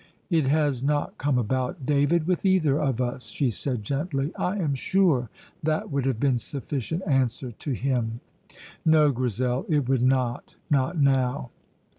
"It 0.31 0.47
has 0.47 0.81
not 0.81 1.19
come 1.19 1.37
about, 1.37 1.85
David, 1.85 2.25
with 2.25 2.43
either 2.43 2.79
of 2.81 2.99
us," 2.99 3.27
she 3.27 3.51
said 3.51 3.83
gently. 3.83 4.31
"I 4.35 4.57
am 4.57 4.73
sure 4.73 5.29
that 5.61 5.91
would 5.91 6.07
have 6.07 6.19
been 6.19 6.39
sufficient 6.39 7.03
answer 7.05 7.51
to 7.51 7.71
him." 7.73 8.19
"No, 8.83 9.11
Grizel, 9.11 9.63
it 9.69 9.87
would 9.87 10.01
not, 10.01 10.55
not 10.71 10.97
now." 10.97 11.51